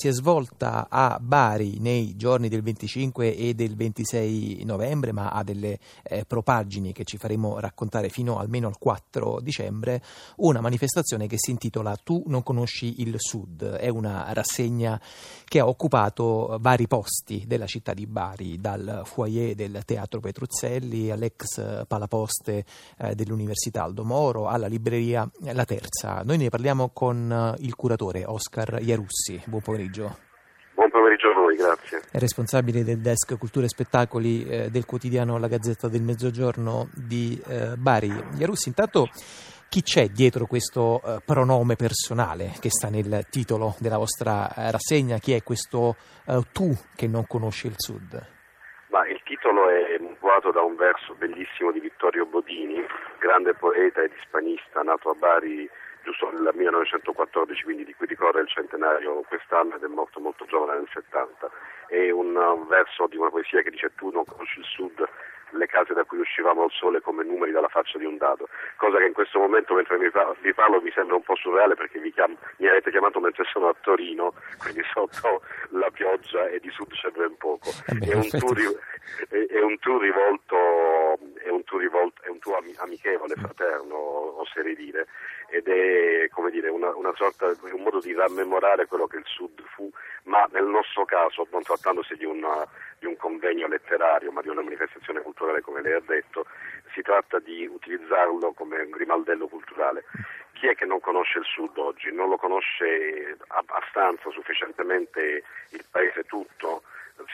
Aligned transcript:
si 0.00 0.08
è 0.08 0.12
svolta 0.12 0.86
a 0.88 1.18
Bari 1.20 1.78
nei 1.78 2.16
giorni 2.16 2.48
del 2.48 2.62
25 2.62 3.36
e 3.36 3.52
del 3.52 3.76
26 3.76 4.62
novembre, 4.64 5.12
ma 5.12 5.28
ha 5.28 5.42
delle 5.42 5.78
eh, 6.02 6.24
propagini 6.24 6.94
che 6.94 7.04
ci 7.04 7.18
faremo 7.18 7.60
raccontare 7.60 8.08
fino 8.08 8.38
almeno 8.38 8.66
al 8.66 8.78
4 8.78 9.40
dicembre, 9.42 10.02
una 10.36 10.62
manifestazione 10.62 11.26
che 11.26 11.36
si 11.36 11.50
intitola 11.50 11.98
Tu 12.02 12.22
non 12.28 12.42
conosci 12.42 13.02
il 13.02 13.16
Sud. 13.18 13.62
È 13.62 13.88
una 13.90 14.32
rassegna 14.32 14.98
che 15.44 15.58
ha 15.58 15.68
occupato 15.68 16.56
vari 16.62 16.86
posti 16.86 17.44
della 17.46 17.66
città 17.66 17.92
di 17.92 18.06
Bari, 18.06 18.58
dal 18.58 19.02
foyer 19.04 19.54
del 19.54 19.82
Teatro 19.84 20.20
Petruzzelli 20.20 21.10
all'ex 21.10 21.84
Palaposte 21.86 22.64
eh, 22.96 23.14
dell'Università 23.14 23.82
Aldo 23.82 24.06
Moro, 24.06 24.48
alla 24.48 24.66
libreria 24.66 25.30
La 25.52 25.66
Terza. 25.66 26.22
Noi 26.24 26.38
ne 26.38 26.48
parliamo 26.48 26.88
con 26.88 27.30
eh, 27.30 27.62
il 27.62 27.74
curatore 27.74 28.24
Oscar 28.24 28.78
Iarussi. 28.80 29.42
Buon 29.44 29.60
pomeriggio 29.60 29.88
pomeriggio. 29.90 30.18
Buon 30.74 30.90
pomeriggio 30.90 31.30
a 31.30 31.34
voi, 31.34 31.56
grazie. 31.56 32.00
È 32.10 32.18
responsabile 32.18 32.84
del 32.84 33.00
desk 33.00 33.36
Cultura 33.38 33.66
e 33.66 33.68
Spettacoli 33.68 34.46
eh, 34.46 34.70
del 34.70 34.86
quotidiano 34.86 35.38
La 35.38 35.48
Gazzetta 35.48 35.88
del 35.88 36.02
Mezzogiorno 36.02 36.88
di 36.94 37.40
eh, 37.46 37.74
Bari. 37.76 38.10
Iarussi, 38.38 38.68
intanto 38.68 39.08
chi 39.68 39.82
c'è 39.82 40.08
dietro 40.08 40.46
questo 40.46 41.02
eh, 41.04 41.20
pronome 41.24 41.76
personale 41.76 42.52
che 42.60 42.70
sta 42.70 42.88
nel 42.88 43.26
titolo 43.28 43.74
della 43.78 43.98
vostra 43.98 44.48
eh, 44.54 44.70
rassegna? 44.70 45.18
Chi 45.18 45.32
è 45.32 45.42
questo 45.42 45.96
eh, 46.26 46.40
tu 46.52 46.70
che 46.96 47.06
non 47.06 47.26
conosci 47.26 47.66
il 47.66 47.74
Sud? 47.76 48.38
Ma 48.88 49.06
il 49.06 49.20
titolo 49.24 49.68
è 49.68 49.98
mutuato 50.00 50.50
da 50.50 50.62
un 50.62 50.76
verso 50.76 51.14
bellissimo 51.14 51.70
di 51.70 51.80
Vittorio 51.80 52.26
Bodini, 52.26 52.82
grande 53.20 53.54
poeta 53.54 54.02
ed 54.02 54.12
ispanista, 54.18 54.80
nato 54.82 55.10
a 55.10 55.14
Bari 55.14 55.68
giusto 56.02 56.30
nel 56.30 56.50
1914, 56.54 57.62
quindi 57.62 57.84
di 57.84 57.94
cui 57.94 58.06
ricorre 58.06 58.40
il 58.40 58.48
centenario 58.48 59.22
quest'anno 59.28 59.76
ed 59.76 59.84
è 59.84 59.86
morto 59.86 60.20
molto 60.20 60.44
giovane 60.46 60.78
nel 60.78 60.88
70. 60.92 61.50
È 61.86 62.10
un 62.10 62.66
verso 62.68 63.06
di 63.06 63.16
una 63.16 63.30
poesia 63.30 63.62
che 63.62 63.70
dice 63.70 63.92
tu 63.94 64.10
non 64.10 64.24
conosci 64.24 64.58
il 64.60 64.64
sud, 64.64 65.08
le 65.52 65.66
case 65.66 65.94
da 65.94 66.04
cui 66.04 66.18
uscivamo 66.18 66.64
al 66.64 66.70
sole 66.70 67.00
come 67.00 67.24
numeri 67.24 67.52
dalla 67.52 67.68
faccia 67.68 67.98
di 67.98 68.04
un 68.04 68.16
dado, 68.16 68.48
cosa 68.76 68.98
che 68.98 69.06
in 69.06 69.12
questo 69.12 69.38
momento 69.38 69.74
mentre 69.74 69.98
vi 69.98 70.10
parlo, 70.10 70.36
vi 70.40 70.54
parlo 70.54 70.80
mi 70.80 70.90
sembra 70.92 71.16
un 71.16 71.22
po' 71.22 71.36
surreale 71.36 71.74
perché 71.74 72.00
chiam- 72.12 72.36
mi 72.58 72.68
avete 72.68 72.90
chiamato 72.90 73.20
mentre 73.20 73.44
sono 73.44 73.68
a 73.68 73.74
Torino, 73.80 74.34
quindi 74.58 74.82
sotto 74.92 75.42
la 75.70 75.90
pioggia 75.90 76.48
e 76.48 76.60
di 76.60 76.70
sud 76.70 76.92
c'è 76.92 77.10
ben 77.10 77.36
poco. 77.36 77.70
Eh 77.86 77.94
beh, 77.94 78.06
è, 78.06 78.14
un 78.14 78.28
tour, 78.28 78.58
è, 79.28 79.46
è, 79.46 79.60
un 79.62 79.78
tour 79.78 80.00
rivolto, 80.00 81.18
è 81.42 81.48
un 81.48 81.59
tour 81.70 81.80
rivolto, 81.80 82.22
è 82.22 82.28
un 82.28 82.40
tour 82.40 82.58
amichevole, 82.78 83.36
fraterno, 83.36 84.40
oserei 84.40 84.74
dire, 84.74 85.06
ed 85.48 85.68
è 85.68 86.28
come 86.30 86.50
dire, 86.50 86.68
una, 86.68 86.92
una 86.96 87.12
sorta, 87.14 87.46
un 87.46 87.82
modo 87.82 88.00
di 88.00 88.12
rammemorare 88.12 88.86
quello 88.86 89.06
che 89.06 89.18
il 89.18 89.24
Sud 89.24 89.62
fu, 89.74 89.88
ma 90.24 90.48
nel 90.50 90.64
nostro 90.64 91.04
caso, 91.04 91.46
non 91.52 91.62
trattandosi 91.62 92.16
di, 92.16 92.24
una, 92.24 92.66
di 92.98 93.06
un 93.06 93.16
convegno 93.16 93.68
letterario, 93.68 94.32
ma 94.32 94.42
di 94.42 94.48
una 94.48 94.62
manifestazione 94.62 95.22
culturale 95.22 95.60
come 95.60 95.80
lei 95.80 95.92
ha 95.92 96.02
detto, 96.04 96.44
si 96.92 97.02
tratta 97.02 97.38
di 97.38 97.66
utilizzarlo 97.66 98.52
come 98.52 98.80
un 98.80 98.90
grimaldello 98.90 99.46
culturale. 99.46 100.02
Chi 100.54 100.66
è 100.66 100.74
che 100.74 100.84
non 100.84 100.98
conosce 100.98 101.38
il 101.38 101.44
Sud 101.44 101.78
oggi? 101.78 102.12
Non 102.12 102.28
lo 102.28 102.36
conosce 102.36 103.36
abbastanza, 103.46 104.28
sufficientemente 104.30 105.44
il 105.70 105.84
paese 105.88 106.24
tutto, 106.24 106.82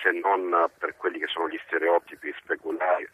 se 0.02 0.10
non 0.10 0.68
per 0.78 0.94
quelli 0.96 1.18
che 1.18 1.26
sono 1.26 1.48
gli 1.48 1.58
stereotipi 1.64 2.34
speculari 2.38 3.08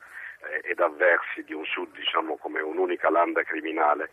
ed 0.63 0.81
avversi 0.81 1.43
di 1.45 1.55
un 1.55 1.65
Sud 1.65 1.95
diciamo 1.95 2.37
come 2.37 2.61
un'unica 2.61 3.11
landa 3.11 3.43
criminale 3.43 4.11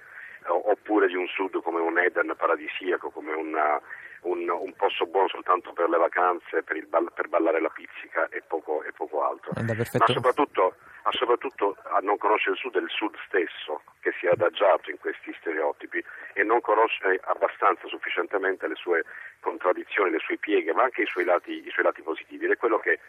oppure 0.48 1.08
di 1.08 1.16
un 1.16 1.28
sud 1.28 1.62
come 1.62 1.80
un 1.80 1.98
Eden 1.98 2.34
paradisiaco, 2.38 3.10
come 3.10 3.34
una, 3.34 3.80
un, 4.22 4.50
un, 4.50 4.74
posto 4.76 5.06
buono 5.06 5.28
soltanto 5.28 5.74
per 5.74 5.90
le 5.90 5.98
vacanze, 5.98 6.64
per, 6.64 6.86
ball- 6.88 7.12
per 7.14 7.28
ballare 7.28 7.60
la 7.60 7.70
pizzica 7.70 8.28
e 8.30 8.42
poco, 8.42 8.84
e 8.84 8.92
poco 8.92 9.24
altro. 9.24 9.52
Ma 9.56 10.08
soprattutto, 10.08 10.76
ma 11.04 11.12
soprattutto, 11.12 11.76
a 11.84 12.00
non 12.02 12.18
conoscere 12.18 12.52
il 12.54 12.58
sud 12.58 12.76
è 12.76 12.82
il 12.82 12.90
sud 12.90 13.16
stesso 13.28 13.82
che 14.00 14.14
si 14.20 14.28
è 14.28 14.30
adagiato 14.30 14.89
in 14.89 14.98
questi 15.00 15.36
stereotipi 15.39 16.04
e 16.34 16.44
non 16.44 16.62
conosce 16.62 17.20
abbastanza 17.23 17.88
sufficientemente 17.88 18.68
le 18.68 18.76
sue 18.76 19.04
contraddizioni, 19.42 20.12
le 20.12 20.20
sue 20.20 20.38
pieghe, 20.38 20.73
ma 20.73 20.84
anche 20.84 21.04
i 21.04 21.08
suoi 21.08 21.26
lati, 21.26 21.66
i 21.66 21.70
suoi 21.70 21.86
lati 21.86 22.02
positivi 22.02 22.45
ed 22.45 22.52
è 22.52 22.58
quello 22.58 22.80
che 22.80 23.00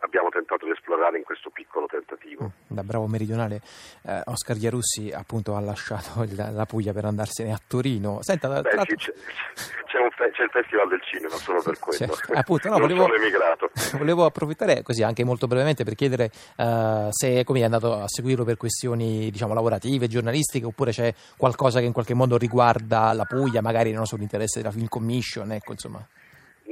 abbiamo 0.00 0.28
tentato 0.28 0.66
di 0.66 0.72
esplorare 0.72 1.18
in 1.18 1.24
questo 1.24 1.50
piccolo 1.50 1.86
tentativo. 1.86 2.44
Mm, 2.44 2.74
da 2.74 2.82
bravo 2.82 3.06
meridionale, 3.06 3.60
eh, 4.06 4.22
Oscar 4.24 4.56
Iarussi 4.56 5.10
appunto 5.12 5.54
ha 5.54 5.60
lasciato 5.60 6.22
il, 6.22 6.34
la 6.34 6.66
Puglia 6.66 6.92
per 6.92 7.04
andarsene 7.04 7.52
a 7.52 7.60
Torino. 7.66 8.18
Senta, 8.22 8.48
Beh, 8.60 8.68
tra... 8.68 8.82
sì, 8.82 8.94
c'è, 8.96 9.12
c'è, 9.12 10.08
fe- 10.10 10.30
c'è, 10.30 10.42
il 10.42 10.50
Festival 10.50 10.88
del 10.88 11.00
Cinema 11.02 11.34
solo 11.36 11.62
per 11.62 11.78
quello. 11.78 12.12
C'è, 12.12 12.34
appunto, 12.34 12.68
no, 12.68 12.78
volevo, 12.78 13.08
volevo, 13.98 14.24
approfittare 14.24 14.82
così 14.82 15.02
anche 15.02 15.24
molto 15.24 15.46
brevemente 15.46 15.84
per 15.84 15.94
chiedere 15.94 16.30
uh, 16.56 17.08
se 17.10 17.44
come 17.44 17.60
è 17.60 17.64
andato 17.64 17.94
a 17.94 18.08
seguirlo 18.08 18.44
per 18.44 18.56
questioni 18.56 19.30
diciamo, 19.30 19.54
lavorative, 19.54 20.08
giornalistiche, 20.08 20.66
oppure 20.66 20.92
c'è 20.92 21.12
qualcosa 21.36 21.80
che 21.80 21.86
in 21.86 21.92
qualche 21.92 22.14
modo 22.14 22.36
riguarda 22.36 23.12
la 23.12 23.24
Puglia, 23.24 23.60
magari 23.60 23.92
non 23.92 24.06
so, 24.06 24.16
l'interesse 24.16 24.60
della 24.60 24.72
Film 24.72 24.88
Commission, 24.88 25.52
ecco 25.52 25.72
insomma. 25.72 26.04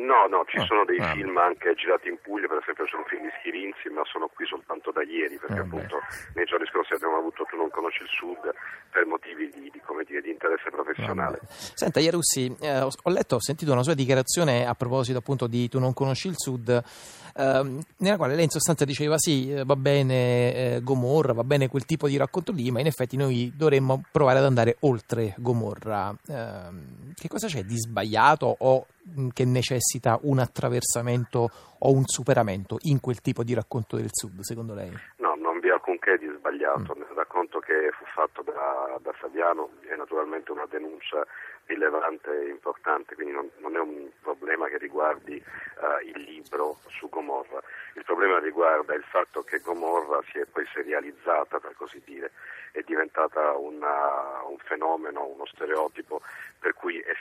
No, 0.08 0.24
no, 0.24 0.40
ci 0.48 0.56
ah, 0.56 0.64
sono 0.64 0.88
dei 0.88 0.96
ah, 0.96 1.12
film 1.12 1.36
anche 1.36 1.74
girati 1.74 2.08
in 2.08 2.16
Puglia, 2.24 2.48
per 2.48 2.64
esempio 2.64 2.88
sono 2.88 3.04
film 3.04 3.28
di 3.28 3.32
Schirinzi, 3.38 3.92
ma 3.92 4.00
sono 4.08 4.32
qui 4.32 4.46
soltanto 4.46 4.88
da 4.90 5.04
ieri, 5.04 5.36
perché 5.36 5.60
ah, 5.60 5.68
appunto 5.68 6.00
beh. 6.00 6.40
nei 6.40 6.46
giorni 6.48 6.64
scorsi 6.64 6.94
abbiamo 6.94 7.20
avuto 7.20 7.44
Tu 7.44 7.60
non 7.60 7.68
conosci 7.68 8.00
il 8.00 8.08
Sud 8.08 8.40
per 8.88 9.04
motivi 9.04 9.52
di, 9.52 9.68
di, 9.68 9.80
dire, 10.08 10.22
di 10.24 10.30
interesse 10.32 10.72
professionale. 10.72 11.40
Senta, 11.44 12.00
Iarussi, 12.00 12.48
eh, 12.56 12.80
ho 12.80 13.10
letto, 13.12 13.36
ho 13.36 13.42
sentito 13.44 13.70
una 13.70 13.84
sua 13.84 13.92
dichiarazione 13.92 14.64
a 14.64 14.72
proposito 14.72 15.18
appunto 15.18 15.46
di 15.46 15.68
Tu 15.68 15.78
non 15.78 15.92
conosci 15.92 16.28
il 16.28 16.40
Sud, 16.40 16.72
eh, 16.72 17.76
nella 17.98 18.16
quale 18.16 18.34
lei 18.34 18.44
in 18.44 18.50
sostanza 18.50 18.86
diceva 18.86 19.18
sì, 19.18 19.52
eh, 19.52 19.64
va 19.64 19.76
bene 19.76 20.16
eh, 20.54 20.80
Gomorra, 20.82 21.34
va 21.34 21.44
bene 21.44 21.68
quel 21.68 21.84
tipo 21.84 22.08
di 22.08 22.16
racconto 22.16 22.52
lì, 22.52 22.70
ma 22.70 22.80
in 22.80 22.86
effetti 22.86 23.18
noi 23.18 23.52
dovremmo 23.54 24.02
provare 24.10 24.38
ad 24.38 24.46
andare 24.46 24.76
oltre 24.80 25.34
Gomorra. 25.36 26.16
Ehm, 26.28 27.12
che 27.14 27.28
cosa 27.28 27.46
c'è 27.46 27.62
di 27.64 27.76
sbagliato 27.76 28.56
o 28.58 28.86
che 29.32 29.44
necessita 29.44 30.18
un 30.22 30.38
attraversamento 30.38 31.50
o 31.78 31.92
un 31.92 32.04
superamento 32.06 32.78
in 32.82 33.00
quel 33.00 33.20
tipo 33.20 33.42
di 33.42 33.54
racconto 33.54 33.96
del 33.96 34.08
Sud, 34.10 34.40
secondo 34.40 34.74
lei? 34.74 34.92
No, 35.16 35.34
non 35.36 35.60
vi 35.60 35.68
è 35.68 35.72
alcunché 35.72 36.18
di 36.18 36.28
sbagliato. 36.36 36.94
Mm. 36.94 37.00
Nel 37.00 37.14
racconto 37.14 37.58
che 37.60 37.90
fu 37.96 38.04
fatto 38.06 38.42
da, 38.42 38.98
da 39.00 39.12
Fabiano 39.12 39.70
è 39.88 39.94
naturalmente 39.96 40.52
una 40.52 40.66
denuncia 40.68 41.24
rilevante 41.66 42.30
e 42.30 42.48
importante, 42.48 43.14
quindi 43.14 43.32
non, 43.32 43.48
non 43.58 43.76
è 43.76 43.78
un 43.78 44.08
problema 44.22 44.68
che 44.68 44.78
riguardi 44.78 45.36
uh, 45.36 46.06
il 46.06 46.22
libro 46.22 46.78
su 46.88 47.08
Gomorra, 47.08 47.62
il 47.94 48.04
problema 48.04 48.38
riguarda 48.38 48.94
il 48.94 49.04
fatto 49.04 49.42
che 49.42 49.58
Gomorra 49.58 50.20
si 50.32 50.38
è 50.38 50.46
poi 50.46 50.66
serializzata, 50.72 51.60
per 51.60 51.74
così 51.76 52.00
dire, 52.04 52.32
è 52.72 52.80
diventata 52.86 53.56
una, 53.56 54.42
un 54.48 54.56
fenomeno, 54.58 55.26
uno 55.26 55.44
stereotipo 55.46 56.22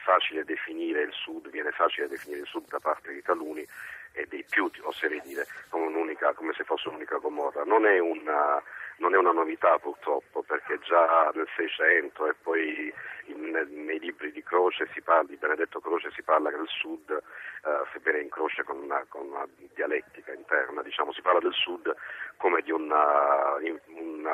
facile 0.08 0.46
definire 0.46 1.02
il 1.02 1.12
Sud, 1.12 1.50
viene 1.50 1.72
facile 1.72 2.08
definire 2.08 2.40
il 2.40 2.48
Sud 2.48 2.66
da 2.70 2.80
parte 2.80 3.12
di 3.12 3.22
taluni 3.22 3.68
e 4.14 4.26
dei 4.28 4.46
più, 4.50 4.72
oserei 4.84 5.20
dire, 5.22 5.46
come, 5.68 5.92
come 6.34 6.54
se 6.54 6.64
fosse 6.64 6.88
un'unica 6.88 7.18
Gomorra. 7.18 7.66
Non 7.66 7.86
è 7.86 8.00
una, 8.00 8.64
non 9.00 9.14
è 9.14 9.18
una 9.18 9.34
novità 9.34 9.78
purtroppo, 9.80 10.44
perché 10.44 10.80
già 10.80 11.30
nel 11.36 11.48
Seicento 11.58 12.26
e 12.26 12.34
poi 12.42 12.92
in, 13.26 13.52
nei 13.86 14.00
libri 14.00 14.32
di 14.32 14.42
Croce 14.44 14.88
parla, 15.04 15.28
di 15.28 15.36
Benedetto 15.36 15.82
Croce 15.82 16.10
si 16.12 16.24
parla 16.24 16.50
che 16.52 16.56
il 16.56 16.70
Sud, 16.70 17.12
eh, 17.12 17.84
sebbene 17.92 18.22
in 18.22 18.30
Croce 18.30 18.64
con 18.64 18.78
una, 18.78 19.04
con 19.10 19.28
una, 19.28 19.46
dialettica 19.74 20.34
interna, 20.34 20.82
diciamo, 20.82 21.12
si 21.12 21.22
parla 21.22 21.40
del 21.40 21.54
Sud 21.54 21.94
come 22.38 22.62
di 22.62 22.72
una, 22.72 23.58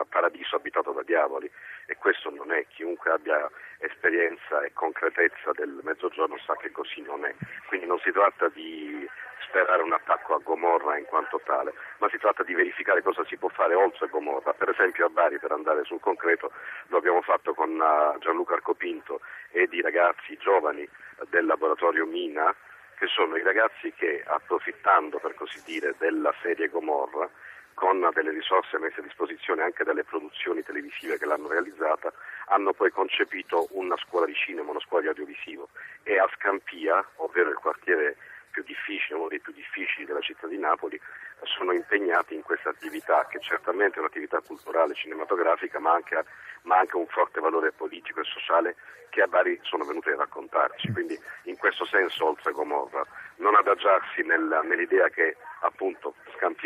paradiso 0.05 0.55
abitato 0.55 0.91
da 0.91 1.03
diavoli 1.03 1.49
e 1.85 1.95
questo 1.97 2.29
non 2.29 2.51
è, 2.51 2.65
chiunque 2.67 3.11
abbia 3.11 3.49
esperienza 3.79 4.61
e 4.63 4.73
concretezza 4.73 5.51
del 5.53 5.79
mezzogiorno 5.83 6.37
sa 6.37 6.55
che 6.55 6.71
così 6.71 7.01
non 7.01 7.25
è, 7.25 7.33
quindi 7.67 7.85
non 7.85 7.99
si 7.99 8.11
tratta 8.11 8.49
di 8.49 9.07
sperare 9.53 9.83
un 9.83 9.93
attacco 9.93 10.33
a 10.33 10.39
Gomorra 10.39 10.97
in 10.97 11.05
quanto 11.05 11.39
tale, 11.45 11.73
ma 11.99 12.09
si 12.09 12.17
tratta 12.17 12.41
di 12.41 12.55
verificare 12.55 13.03
cosa 13.03 13.23
si 13.25 13.37
può 13.37 13.49
fare 13.49 13.75
oltre 13.75 14.07
Gomorra. 14.07 14.53
Per 14.53 14.69
esempio 14.69 15.05
a 15.05 15.09
Bari, 15.09 15.37
per 15.37 15.51
andare 15.51 15.83
sul 15.83 15.99
concreto, 15.99 16.51
lo 16.87 16.97
abbiamo 16.97 17.21
fatto 17.21 17.53
con 17.53 17.69
uh, 17.69 18.17
Gianluca 18.17 18.55
Arcopinto 18.55 19.21
e 19.51 19.67
i 19.69 19.81
ragazzi 19.81 20.35
giovani 20.37 20.87
del 21.29 21.45
laboratorio 21.45 22.07
Mina, 22.07 22.53
che 22.97 23.05
sono 23.07 23.35
i 23.35 23.43
ragazzi 23.43 23.93
che 23.93 24.23
approfittando, 24.25 25.19
per 25.19 25.35
così 25.35 25.61
dire, 25.65 25.93
della 25.99 26.33
serie 26.41 26.69
Gomorra, 26.69 27.29
con 27.73 28.09
delle 28.13 28.31
risorse 28.31 28.77
messe 28.77 28.99
a 28.99 29.03
disposizione 29.03 29.63
anche 29.63 29.83
dalle 29.83 30.03
produzioni 30.03 30.63
televisive 30.63 31.17
che 31.17 31.25
l'hanno 31.25 31.47
realizzata, 31.47 32.11
hanno 32.47 32.73
poi 32.73 32.91
concepito 32.91 33.67
una 33.71 33.97
scuola 33.97 34.25
di 34.25 34.35
cinema, 34.35 34.71
una 34.71 34.79
scuola 34.79 35.03
di 35.03 35.09
audiovisivo 35.09 35.69
e 36.03 36.17
a 36.17 36.29
Scampia, 36.35 37.05
ovvero 37.17 37.49
il 37.49 37.55
quartiere 37.55 38.17
più 38.51 38.63
difficili, 38.63 39.17
uno 39.17 39.27
dei 39.27 39.39
più 39.39 39.51
difficili 39.51 40.05
della 40.05 40.21
città 40.21 40.47
di 40.47 40.57
Napoli, 40.57 40.99
sono 41.43 41.73
impegnati 41.73 42.35
in 42.35 42.43
questa 42.43 42.69
attività 42.69 43.25
che 43.27 43.39
certamente 43.39 43.97
è 43.97 43.99
un'attività 43.99 44.39
culturale, 44.41 44.93
cinematografica, 44.93 45.79
ma 45.79 45.93
anche, 45.93 46.23
ma 46.63 46.77
anche 46.77 46.95
un 46.95 47.07
forte 47.07 47.41
valore 47.41 47.71
politico 47.71 48.21
e 48.21 48.25
sociale 48.25 48.75
che 49.09 49.21
a 49.21 49.27
Bari 49.27 49.59
sono 49.63 49.85
venuti 49.85 50.09
a 50.09 50.15
raccontarci. 50.15 50.91
Quindi 50.91 51.19
in 51.43 51.57
questo 51.57 51.85
senso, 51.85 52.25
oltre 52.25 52.51
Gomorra, 52.51 53.05
non 53.37 53.55
adagiarsi 53.55 54.21
nel, 54.23 54.61
nell'idea 54.63 55.09
che 55.09 55.37
appunto 55.61 56.15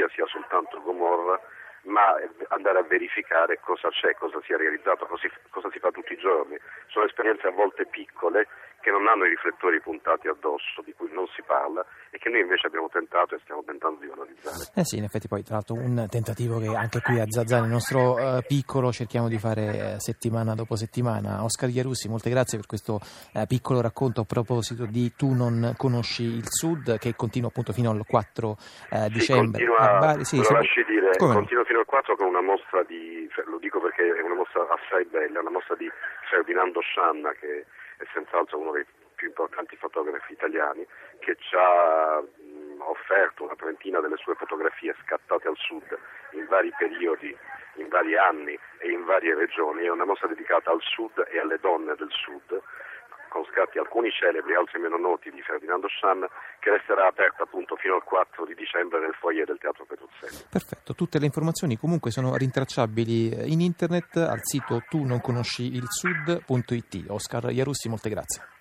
Scampia 0.08 0.10
sia 0.10 0.26
soltanto 0.26 0.82
Gomorra, 0.82 1.40
ma 1.84 2.16
andare 2.50 2.80
a 2.80 2.84
verificare 2.84 3.60
cosa 3.60 3.90
c'è, 3.90 4.14
cosa 4.16 4.40
si 4.42 4.54
è 4.54 4.58
realizzato, 4.58 5.06
cosa 5.06 5.28
si, 5.28 5.32
cosa 5.50 5.70
si 5.72 5.80
fa 5.80 5.92
tutti 5.92 6.14
i 6.14 6.18
giorni. 6.18 6.58
Sono 6.88 7.06
esperienze 7.06 7.48
a 7.48 7.52
volte 7.52 7.86
piccole 7.86 8.48
che 8.82 8.92
non 8.92 9.08
hanno 9.08 9.26
i 9.26 9.30
riflettori 9.30 9.80
puntati 9.82 10.28
addosso, 10.28 10.82
di 10.82 10.94
cui 10.94 11.12
non 11.12 11.28
si 11.28 11.42
parla 11.44 11.86
che 12.28 12.30
noi 12.30 12.42
invece 12.42 12.68
abbiamo 12.68 12.90
tentato 12.90 13.36
e 13.36 13.40
stiamo 13.42 13.64
tentando 13.64 14.00
di 14.00 14.08
valorizzare. 14.08 14.72
Eh 14.76 14.84
sì, 14.84 14.98
in 14.98 15.04
effetti 15.04 15.28
poi 15.28 15.44
tra 15.44 15.56
l'altro 15.56 15.76
un 15.76 16.06
tentativo 16.10 16.60
che 16.60 16.76
anche 16.76 17.02
qui 17.02 17.20
a 17.20 17.26
Zazzà 17.28 17.62
nel 17.62 17.70
nostro 17.70 18.16
uh, 18.16 18.42
piccolo 18.46 18.92
cerchiamo 18.92 19.28
di 19.28 19.40
fare 19.40 19.96
uh, 19.96 20.00
settimana 20.00 20.54
dopo 20.54 20.76
settimana. 20.76 21.44
Oscar 21.44 21.70
Iarussi, 21.70 22.10
molte 22.10 22.30
grazie 22.30 22.58
per 22.58 22.68
questo 22.68 23.00
uh, 23.00 23.46
piccolo 23.48 23.82
racconto 23.82 24.22
a 24.22 24.26
proposito 24.26 24.86
di 24.86 25.14
Tu 25.16 25.34
non 25.34 25.74
conosci 25.78 26.24
il 26.24 26.48
Sud 26.48 27.00
che 27.00 27.16
continua 27.16 27.50
appunto 27.50 27.72
fino 27.72 27.90
al 27.90 28.04
4 28.06 28.58
dicembre. 29.10 29.62
Sì, 29.62 29.66
continua, 29.66 29.78
a 29.78 30.00
Bari. 30.00 30.26
Sì, 30.26 30.44
se... 30.44 30.54
lasci 30.54 30.84
dire, 30.86 31.16
continua 31.18 31.64
fino 31.64 31.80
al 31.80 31.86
4 31.86 32.16
con 32.16 32.28
una 32.28 32.42
mostra 32.42 32.84
di, 32.84 33.28
cioè, 33.34 33.46
lo 33.46 33.58
dico 33.58 33.80
perché 33.80 34.04
è 34.04 34.22
una 34.22 34.36
mostra 34.36 34.68
assai 34.68 35.06
bella, 35.06 35.40
una 35.40 35.52
mostra 35.52 35.76
di 35.76 35.90
Ferdinando 36.30 36.82
Scianna 36.82 37.32
che 37.32 37.66
è 37.98 38.04
senz'altro 38.14 38.60
uno 38.60 38.72
dei 38.72 38.86
più 39.18 39.28
importanti 39.28 39.76
fotografi 39.76 40.34
italiani, 40.34 40.86
che 41.20 41.36
ci 41.40 41.56
ha 41.58 42.22
mh, 42.22 42.82
offerto 42.82 43.44
una 43.44 43.56
trentina 43.56 44.00
delle 44.00 44.16
sue 44.18 44.36
fotografie 44.36 44.96
scattate 45.04 45.48
al 45.48 45.58
sud 45.58 45.98
in 46.32 46.46
vari 46.46 46.72
periodi, 46.78 47.36
in 47.76 47.88
vari 47.90 48.16
anni 48.16 48.58
e 48.78 48.92
in 48.92 49.04
varie 49.06 49.34
regioni. 49.34 49.86
È 49.86 49.90
una 49.90 50.06
mostra 50.06 50.28
dedicata 50.28 50.70
al 50.70 50.82
sud 50.82 51.26
e 51.30 51.40
alle 51.40 51.58
donne 51.60 51.96
del 51.96 52.12
sud 52.12 52.62
con 53.30 53.44
scatti 53.52 53.78
alcuni 53.78 54.10
celebri, 54.12 54.56
altri 54.56 54.80
meno 54.80 54.98
noti 54.98 55.30
di 55.30 55.42
Ferdinando 55.42 55.88
Schan, 55.90 56.26
che 56.60 56.72
resterà 56.72 57.08
aperta 57.08 57.44
appunto 57.44 57.76
fino 57.76 57.96
al 57.96 58.04
4 58.04 58.46
di 58.46 58.56
dicembre 58.56 59.00
nel 59.00 59.14
foyer 59.20 59.46
del 59.46 59.60
Teatro 59.60 59.86
Petruzzelli. 59.86 60.48
Perfetto, 60.50 60.96
tutte 60.96 61.20
le 61.20 61.26
informazioni 61.26 61.78
comunque 61.78 62.10
sono 62.10 62.36
rintracciabili 62.36 63.52
in 63.52 63.62
internet 63.62 64.16
al 64.18 64.40
sito 64.42 64.82
tu 64.90 65.04
non 65.04 65.22
conosci 65.22 65.76
il 65.76 65.86
sud.it. 65.88 67.10
Oscar 67.10 67.52
Iarussi, 67.52 67.90
molte 67.90 68.10
grazie. 68.10 68.57